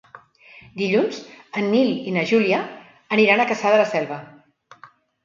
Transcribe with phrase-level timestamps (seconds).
[0.79, 1.19] Dilluns
[1.61, 2.63] en Nil i na Júlia
[3.19, 4.19] aniran a Cassà de la Selva.